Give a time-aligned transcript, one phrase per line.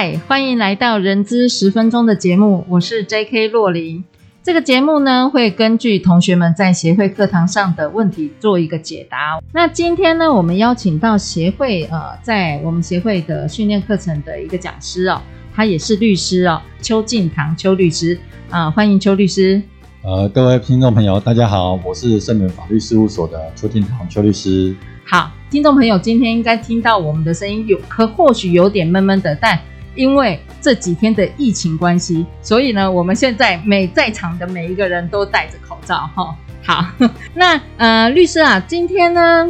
[0.00, 3.48] 嗨，欢迎来到人资十分钟的节目，我是 J.K.
[3.48, 4.04] 洛琳。
[4.44, 9.42] 这个节目呢，会根据同学们在协会课堂上的问题做一个解答。
[9.52, 15.20] 那今天呢，我们邀请到协会呃，在我们协会的训练课程的一个讲师哦，
[15.52, 18.16] 他也是律师哦，邱进堂邱律师
[18.50, 19.60] 啊、呃，欢迎邱律师。
[20.04, 24.76] 呃，各位听众朋友，大家好，我是盛伦法律事务所的邱进堂邱律师。
[25.04, 29.58] 好，听众朋友，今天应该听到我们的声音有，可或许有点闷闷的，但
[29.98, 36.36] 因为这几天的疫情关系，所以呢，我们现在每在场的每一个人都戴着口罩哈。
[36.62, 36.86] 好，
[37.34, 39.48] 那呃，律师啊，今天呢？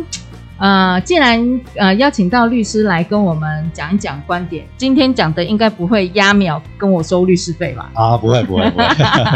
[0.59, 7.91] 呃，既然呃邀请到律师来跟我们讲一讲观点，今天讲的应该不会压秒跟我收律师费吧？
[7.95, 8.84] 啊，不会不会不会。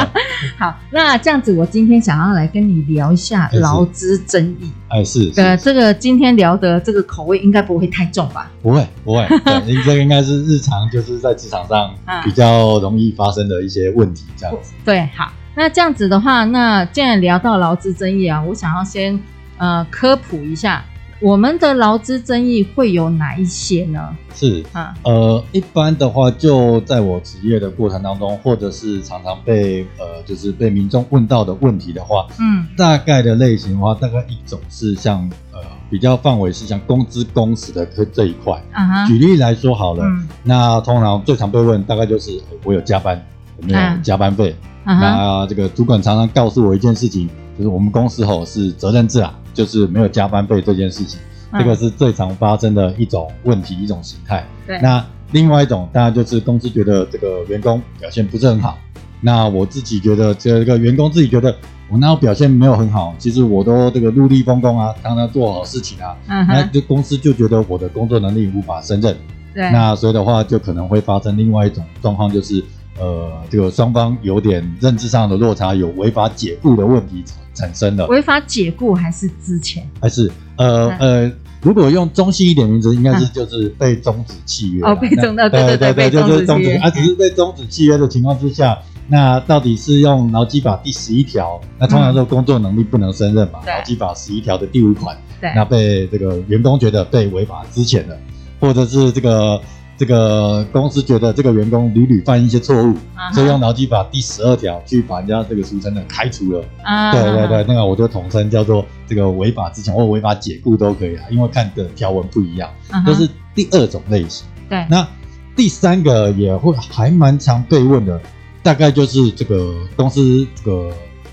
[0.58, 4.72] 好，那这样子，我今天想要来跟你聊一下劳资争议。
[4.88, 5.32] 哎，是。
[5.36, 8.50] 呃，这个今天聊的这个口味应该不会太重吧？
[8.60, 9.24] 不会不会，
[9.64, 14.72] 您这个应该是日常就是在职场上 比较容易发生的一些问题，这样子。
[14.84, 19.16] 对，好，那这样子的话，那既然聊到劳资争议啊，我想要先
[19.58, 20.84] 呃科普一下。
[21.22, 24.16] 我们的劳资争议会有哪一些呢？
[24.34, 38.60] 是啊，呃，一般的话，就在我职业的过程当中，或者是常常被呃，就是被民众问到的问题的话，嗯，大概的类型的话，大概一种是像呃，比较范围是像工资工时的这这一块。
[38.72, 42.32] 啊哈，举例来说好了，嗯，那通常最常被问，大概就是
[42.64, 43.24] 我有加班，
[43.60, 44.56] 有没有加班费？
[44.82, 49.32] 啊，那这个主管常常告诉我一件事情，就是我们公司吼是责任制啊。
[49.52, 51.20] 就是没有加班费这件事情，
[51.50, 54.46] 嗯，这个是最常发生的一种问题，一种形态。
[54.66, 58.78] 对，那另外一种当然就是公司觉得这个员工表现不是很好，
[59.20, 61.54] 那我自己觉得这个员工自己觉得
[61.90, 69.16] 我那表现没有很好，其实我都这个努力奉公啊，常常做好事情啊，嗯，那就公司就觉得我的工作能力无法胜任。
[69.54, 72.64] 对，那所以的话就可能会发生另外一种状况，就是
[72.98, 77.24] 呃，这个双方有点认知上的落差，有违法解雇的问题。
[77.54, 79.86] 产生了违法解雇还是之前？
[80.00, 81.30] 还是呃呃，
[81.60, 91.60] 如果用中性一点名字，应该是就是被终止契约哦，被终的对对对，就是终止啊，只是被终止契约的情况之下，那到底是用劳基法第十一条？
[91.78, 98.16] 那通常说工作能力不能胜任嘛，劳基法十一条的第五款，对，那被这个员工觉得被违法之前了，
[98.60, 99.60] 或者是这个。
[99.98, 102.94] 这个公司觉得这个员工屡屡犯一些错误，uh
[103.30, 103.34] -huh.
[103.34, 106.60] 所以用劳基法第十二条去把人家这个俗称的开除了。
[106.60, 107.12] Uh -huh.
[107.12, 112.68] 对对对，那个我就统称叫做这个违法之前或违法解雇都可以啊，因为看的条文不一样。
[112.90, 113.16] 这、uh -huh.
[113.16, 114.44] 是第二种类型。
[114.68, 115.06] 对、uh 那
[115.54, 118.20] 第三个也会还蛮常被问的，
[118.62, 120.90] 大概就是这个公司这个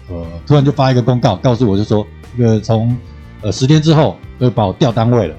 [0.09, 2.06] 呃突然就发一个公告，告诉我就说
[2.38, 2.96] 这个从
[3.41, 5.36] 呃十天之后就把我调单位了。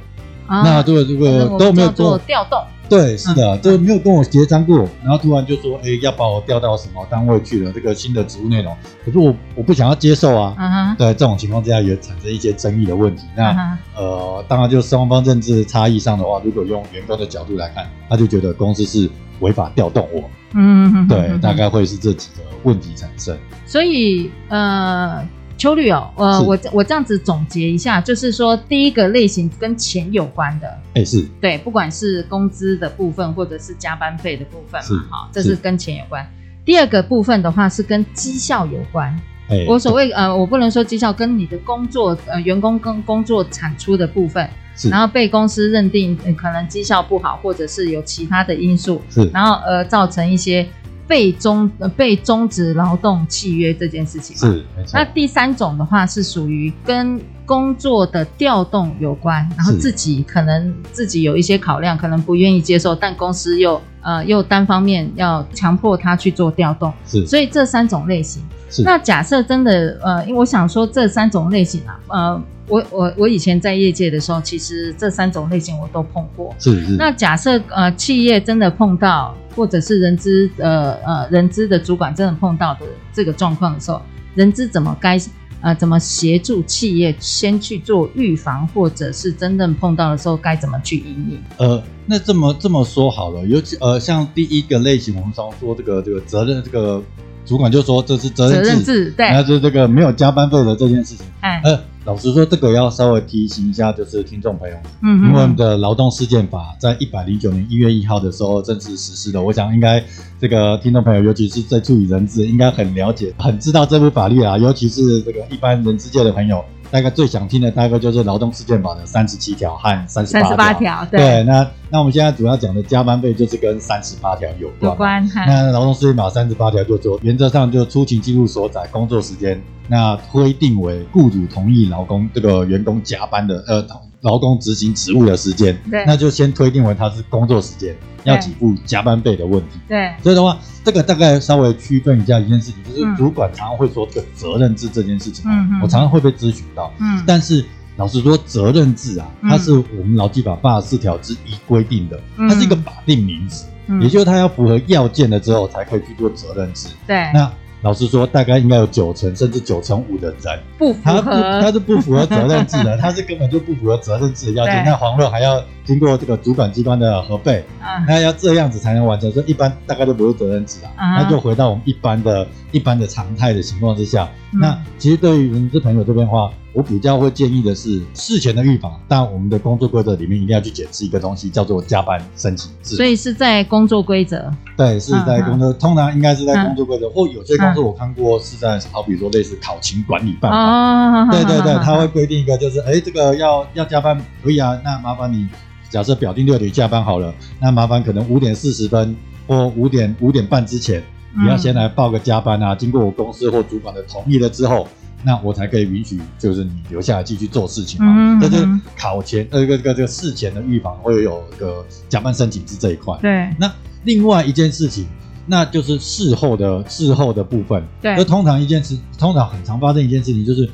[0.48, 0.64] Uh.
[0.64, 2.58] 那这个这个都没有做调动。
[2.90, 7.72] 对，是的，这、嗯、个没有跟我协商过，然后突然就说，哎，要把我调到什么单位去了？
[7.72, 10.54] 这个新的职务内容，可是我我不想要接受啊。
[10.58, 13.22] 嗯、对，这种情况之下也产生一些争议的问题。
[13.36, 19.08] 那、嗯、呃，当然就双方认知差异上的话，如果用员工的角度来看，他就觉得公司是
[19.38, 20.28] 违法调动我。
[20.54, 23.38] 嗯，对，嗯、大概会是这几个问题产生。
[23.66, 25.24] 所以呃。
[25.60, 36.26] 邱律哦，呃，我我这样子总结一下，就是说，第一个类型跟钱有关的，哎、欸，是对，不管是工资的部分，或者是加班费的部分嘛，哈，这是跟钱有关。
[36.64, 39.14] 第二个部分的话是跟绩效有关。
[39.48, 44.48] 欸、我所谓呃，我不能说绩效，跟你的工作呃，员工跟工作产出的部分，
[44.90, 50.66] 然后被公司认定、呃、可能绩效不好，或者是有其他的因素，是，然后呃，造成一些。
[51.10, 54.46] 被终呃被终止劳动契约这件事情是
[54.76, 54.92] 没错。
[54.94, 67.26] 那第三种的话是属于跟工作的调动有关，然后自己可能自己有一些考量，可能不愿意接受，但公司又呃又单方面要强迫他去做调动，是。
[67.26, 68.40] 所以这三种类型，
[68.70, 68.84] 是。
[68.84, 72.42] 那假设真的呃，因为我想说这三种类型啊，呃。
[72.70, 76.54] 我我我以前在业界的时候，其实这三种类型我都碰过。
[76.56, 76.94] 是是。
[76.96, 84.00] 那假设呃企业真的碰到，或者是人资呃呃人资的主管真的碰到的这个状况的时候，
[84.34, 85.20] 人资怎么该
[85.60, 91.38] 呃，怎么协助企业先去做预防，或者是真正碰到的时候该怎么去应对？
[91.58, 97.02] 呃，那这么这么说好了，尤其呃，像第一个类型，我们常说这个这个责任，这个
[97.44, 101.78] 主管就说这是责任制，责任制对，那就是这个没有加班费的这件事情，哎，呃。
[102.06, 109.40] 老实说，这个要稍微提醒一下，就是听众朋友，嗯，因为我们的劳动事件法在一百零九年一月一号的时候正式实施的。
[109.42, 110.02] 我想，应该
[110.40, 114.56] 这个听众朋友，尤其是在处理人质，应该很了解、很知道这部法律啊。
[114.56, 121.06] 尤其是这个一般人质界的朋友，大概最想听的大概就是劳动事件法的三十七条和三十八条。
[121.10, 124.90] 对，对，那那我们现在主要讲的加班费就是跟三十八条有关。
[124.90, 125.30] 有关。
[125.46, 129.62] 那劳动事件法三十八条就说，原则上就出勤记录所载工作时间。
[129.86, 133.82] 那规定为雇主同意劳工这个员工加班的呃，
[134.22, 139.78] 劳工执行职务的时间，对，那就先推定为他是工作时间，要给付加班费的问题。
[139.88, 147.64] 对，所以的话，这个大概稍微区分一下一件事情，就是主管常常会说这个责任制这件事情，嗯，我常常会被咨询到，嗯，但是
[147.96, 153.66] 老实说，责任制啊，它是我们劳基法八十四条之一规定的，它是一个法定名词，
[154.02, 156.88] 也就是它要符合要件了之后才可以去做责任制。
[157.06, 157.50] 对，那。
[157.82, 164.72] 老实说，大概应该有九成甚至九成五的人不他他是不符合责任制的， 他是根本就不符合责任制的要求。
[164.84, 167.64] 那黄肉还要经过这个主管机关的核备，
[168.06, 169.30] 那要这样子才能完成。
[169.32, 174.28] 所以一般大概都不是责任制啊，那就回到我们一般的、一般的常态的情况之下。
[174.52, 176.50] 那其实对于人资朋友这边的话。
[176.72, 182.94] 我比较会建议的是事前的预防，但我们的工作规则里面一定要去检视一个东西，叫做加班申请制。
[182.94, 184.48] 所以是在工作规则？
[184.76, 190.56] 对，是在工作，嗯、通常应该是在工作规则，嗯、或有些公司我看过是在，好比说类似考勤管理办法。
[190.56, 195.48] 哦，对对对，他会规定一个，就是哎，这个要要加班可以啊，那麻烦你，
[195.88, 199.16] 假设表定六点下班好了，那麻烦可能五点四十分
[199.48, 201.02] 或五点五点半之前，
[201.36, 204.86] 你要先来报个加班啊，经过我公司或主管的同意了之后。
[205.24, 208.38] 那我才可以允许，就是你留下来继续做事情嘛。
[208.40, 213.18] 这、嗯、是考前呃，这个这个事前的预防会有个假扮申请制这一块。
[213.20, 213.54] 对。
[213.58, 213.72] 那
[214.04, 215.06] 另外一件事情，
[215.46, 217.82] 那就是事后的事后的部分。
[218.00, 218.14] 对。
[218.16, 220.68] 那通常一件事，通常很常发生一件事情就是。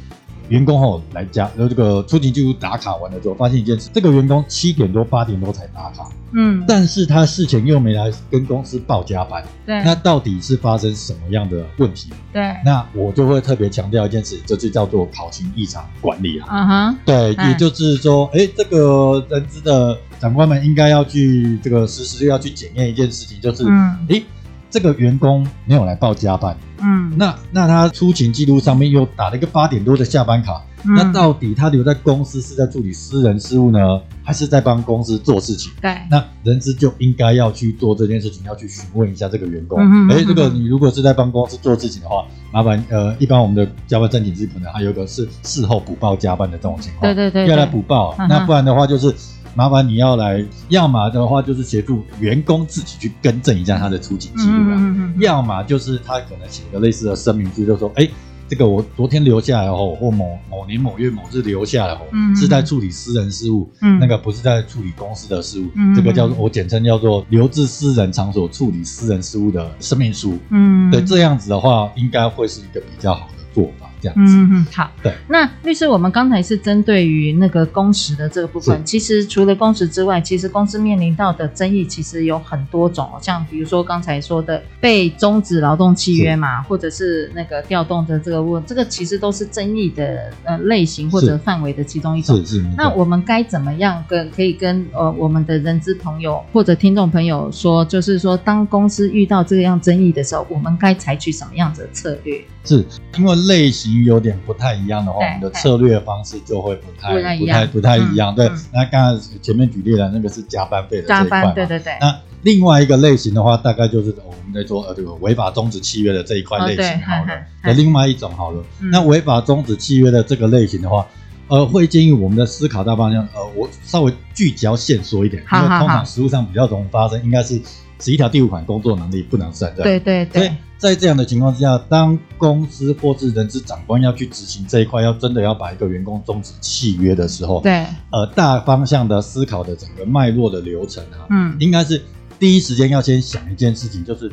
[0.48, 12.10] 员工后来加，然后这个出勤记录打卡完了之后，发现一件事：这个员工七点多八点多才打卡，嗯，但是他事前又没来跟公司报加班，对，那到底是发生什么样的问题？
[12.32, 24.22] 对，那我就会特别强调一件事，就是叫做考勤异常管理啊，嗯哼，对，也就是说，哎，这个人资的长官们应该要去这个时时要去检验一件事情，就是，嗯，诶
[24.70, 35.72] 这个员工没有来报加班，嗯，那那他出勤记录上面又打了一个八点多的下班卡，嗯，那到底他留在公司是在处理私人事务呢，还是在帮公司做事情？
[35.80, 39.78] 对，那人资就应该要去做这件事情，要去询问一下这个员工。
[39.80, 49.14] 嗯，哎，这个你如果是在帮公司做事情的话，麻烦呃，一般我们的加班申请制可能还有一个是事后补报加班的这种情况，对对对，要来补报，嗯，那不然的话就是。
[49.56, 58.10] 麻烦你要来，要么的话就是协助员工自己去更正一下他的出勤记录啊，嗯嗯嗯、要么就是他可能写个类似的声明书，就说，哎、欸，
[58.48, 73.90] 这个我昨天留下来后，或某某年某月某日留下来后，嗯、是在处理私人事务，嗯、那个不是在处理公司的事务，嗯、这个叫做我简称叫做留置私人场所处理私人事务的声明书，嗯，对，这样子的话应该会是一个比较好的做法。
[74.16, 74.90] 嗯嗯，好。
[75.02, 78.84] 对，那律师，我们刚才是针对于那个工时的这个部分。
[78.84, 92.36] 其实除了工时之外，其实公司面临到的争议其实有很多种，像比如说刚才说的被终止劳动契约嘛，或者是那个调动的这个问，这个其实都是争议的呃类型或者范围的其中一种。
[92.44, 92.64] 是是。
[92.76, 102.42] 那我们该怎么样跟可以跟呃我们的人资朋友或者听众朋友说，就是说当公司遇到这样争议的时候，我们该采取什么样子的策略？
[102.64, 102.84] 是
[103.16, 108.34] 因为类型有点不太一样的话，我们的策略方式就会不太、不太、不太一样。
[108.34, 111.92] 对，那刚才前面举例了，那个是加班费的这一块，对对对。
[112.00, 117.28] 那另外一个类型的话，大概就是我们在做呃这个违法终止契约的这一块类型好了。
[117.62, 118.62] 那另外一种好了，
[118.92, 121.06] 那违法终止契约的这个类型的话，
[121.48, 127.60] 呃，会建议我们的思考大方向，呃，我稍微聚焦线索一点，因为通常实务上比较容易发生，应该是。
[127.98, 129.82] 十一条第五款，工作能力不能胜任。
[129.82, 130.42] 对对对。
[130.42, 142.04] 所以在这样的情况之下，当公司或是人事长官要去执行这一块，要真的要把一个员工终止契约的时候，对，呃，大方向的思考的整个脉络的流程啊，嗯，应该是
[142.38, 144.30] 第一时间要先想一件事情，就是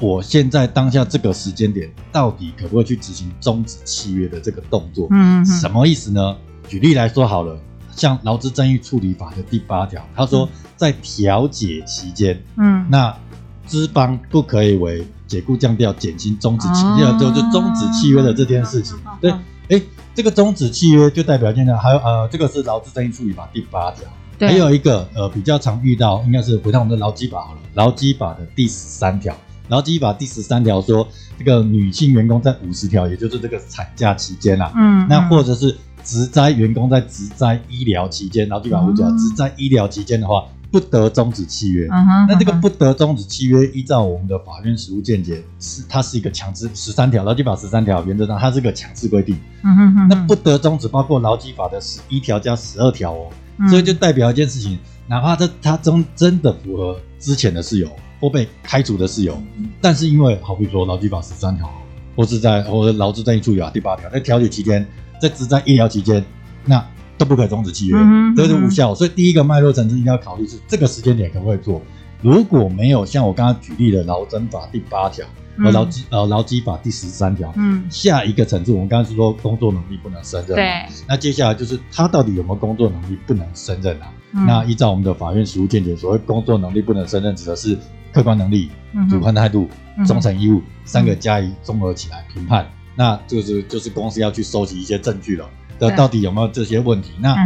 [0.00, 5.08] 我现在当下这个时间点，到底可不可以去执行终止契约的这个动作？
[5.10, 6.36] 嗯，什么意思呢？
[6.68, 7.58] 举例来说好了。
[7.92, 13.16] 像劳资争议处理法的第八条，他说在调解期间，嗯，那
[13.64, 18.94] 资方不可以为解雇降调、减薪终止契约，就就终止契约的这件事情。
[19.18, 19.32] 对，
[19.70, 19.80] 哎，
[20.14, 24.04] 这个终止契约就代表现在还有呃，这个是劳资争议处理法第八条，
[24.38, 29.34] 对还有一个呃比较常遇到，应该是回到我们的劳基法好了，劳基法的第十三条，
[29.68, 31.06] 劳基法第十三条说，
[31.38, 40.44] 这个女性员工在五十条，也就是这个产假期间啊，嗯，那或者是职灾员工在职灾医疗期间，劳基法五条职灾医疗期间的话。
[40.68, 41.86] 不得终止契约。
[41.90, 49.36] 嗯哼那这个不得终止契约，依照我们的法院实务见解，是它是一个强制十三条劳基法十三条原则上，它是一个强制规定。
[49.62, 53.28] Uh huh, 那不得终止包括劳基法的十一条加十二条哦。
[53.60, 53.70] Uh.
[53.70, 57.88] 所以就代表一件事情，哪怕这它真真的符合之前的事由
[58.20, 59.40] 或被开除的事由，
[59.80, 61.70] 但是因为好比说劳基法十三条，
[62.14, 64.86] 或是在或者劳资争议处理法第八条，在调解期间，
[65.20, 66.24] 在职在医疗期间，
[66.64, 66.84] 那。
[67.18, 67.96] 都不可以终止契约，
[68.36, 68.94] 这是无效。
[68.94, 71.80] 所以第一个脉络层次一定要考虑是这个时间点可不可以做。
[72.20, 84.12] 如果没有像我刚刚举例的劳征法第八条和劳基呃劳基法第十三条，嗯，下一个层次我们刚刚是说工作能力不能胜任，对，那接下来就是他到底有没有工作能力不能胜任啊？
[84.46, 87.78] 那依照我们的法院实务见解，所谓工作能力不能胜任，指的是
[88.16, 88.70] 客观能力、
[89.10, 89.68] 主观态度、
[90.06, 95.46] 忠诚义务三个加以综合起来评判，那就是就是公司要去收集一些证据了。
[95.78, 97.10] 的到底有没有这些问题？
[97.20, 97.36] 那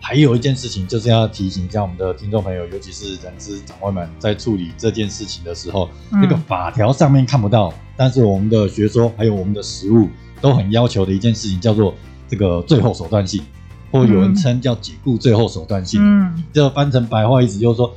[0.00, 10.08] 还有一件事情，就是要提醒一下我们的听众朋友，尤其是人资长官们，在处理这件事情的时候，那、嗯、个法条上面看不到，但是我们的学说还有我们的实务
[10.40, 11.94] 都很要求的一件事情，叫做
[12.26, 13.42] 这个最后手段性，
[13.92, 16.00] 或有人称叫解雇最后手段性。
[16.02, 17.94] 嗯，这翻成白话意思就是说，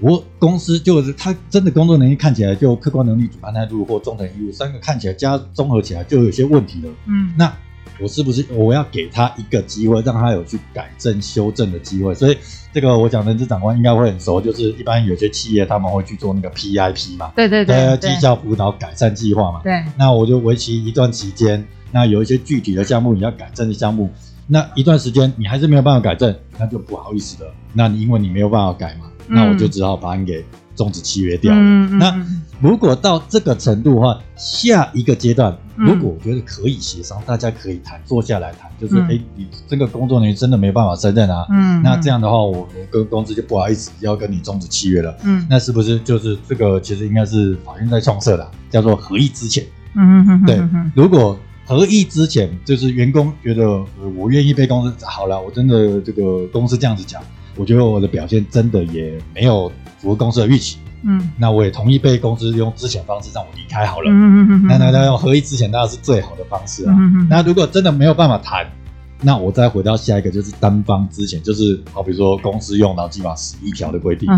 [0.00, 6.90] 我公司就是他真的工作能力看起来就客观能力、主观态度或忠诚义务三个看起来加综合起来就有些问题了。
[7.06, 7.52] 嗯，那。
[7.98, 12.14] 我是不是我要给他一个机会，让他有去改正、修正的机会？
[12.14, 12.36] 所以
[12.70, 19.62] 这个我讲人资长官应该会很熟，就是一般有些企业他们会去做那个 PIP 嘛，对对对，绩效辅导改善计划嘛。
[19.64, 24.10] 对，那我就为期一段期间，那有一些具体的项目你要改正的项目，
[24.46, 27.50] 那一段时间你还是没有办法改正，那就不好意思了。
[27.72, 31.60] 那你因为你没有办法改嘛，嗯、那我就只好把你给终止契约掉了。
[31.60, 32.24] 那
[32.60, 35.56] 如果到这个程度的话，下一个阶段。
[35.78, 49.62] 如果我觉得可以协商，大家可以谈，坐下来谈，就是哎，你这个工作人员真的没办法胜任啊，嗯，那这样的话，我我跟公司就不好意思要跟你终止契约了，嗯，那是不是就是这个其实应该是法院在创设的，叫做合意之前，
[49.96, 50.62] 嗯嗯嗯，对，
[50.94, 53.84] 如果合意之前就是员工觉得
[54.16, 57.20] 我愿意被公司好了，我真的这个公司这样子讲，
[57.56, 60.78] 我觉得我的表现真的也没有符合公司的预期。
[61.02, 64.10] 嗯，那我也同意被公司用之前方式让我离开好了。
[64.10, 66.94] 嗯嗯嗯，那那那用合意之前当然是最好的方式啊。
[66.96, 68.66] 嗯嗯，那如果真的没有办法谈。
[69.26, 74.28] 那我再回到下一个，就是单方之前，就是好比说公司用劳基法十一条的规定，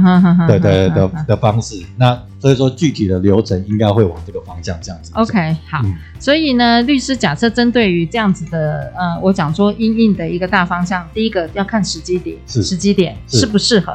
[0.47, 1.85] 对对的的方式。
[1.99, 5.13] 那所以说具体的流程应该会往这个方向这样子。
[5.15, 5.83] OK，好。
[5.85, 13.93] 嗯、所以呢，律师假设针对于这样子的，呃，我讲说阴应的一个大方向，第一个要看时机点，是时机点适不适合。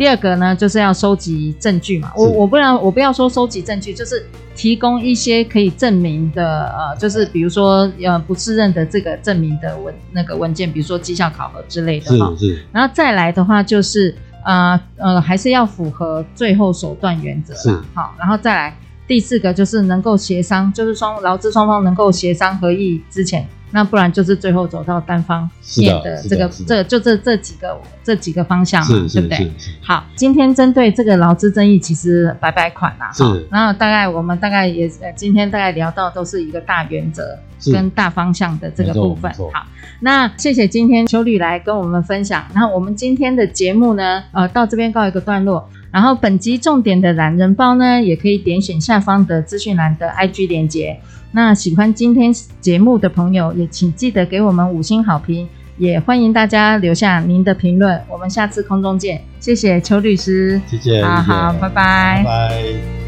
[0.00, 2.10] 第二个呢，就是要收集证据嘛。
[2.16, 4.24] 我我不然我不要说收集证据，就是
[4.56, 12.34] 提供一些可以证明的，呃，就是比如说呃不适任的这个证明的文那个文件，比如说绩效考核之类的哈。
[12.38, 12.62] 是是。
[12.72, 14.16] 然后再来的话，就是
[14.46, 17.54] 呃呃还是要符合最后手段原则。
[17.56, 17.68] 是。
[17.92, 23.46] 好，然后再来第四个就是能够协商，就是双劳资双方能够协商合意之前。
[23.72, 29.52] 那不然就是最后走到单方面的这个，这就这这几个这几个方向嘛，对不对？
[29.82, 33.22] 好，今天针对这个劳资争议，其实百百款啦，是。
[33.50, 37.38] 然后大概我们大概也呃，今天大概聊到都是一个大原则
[37.72, 39.32] 跟大方向的这个部分。
[39.52, 39.66] 好，
[40.00, 42.44] 那谢谢今天邱律来跟我们分享。
[42.54, 45.68] 然后我们今天的节目呢，呃，到这边告一个段落。
[45.90, 51.00] 然后本集重点的懒人包呢，也可以点选下方的资讯栏的 IG 连接。
[51.32, 58.00] 那喜欢今天节目的朋友，也请记得给我们五星好评，也欢迎大家留下您的评论。
[58.08, 62.99] 我们下次空中见，谢谢邱律师，谢谢，好好，拜拜，拜拜。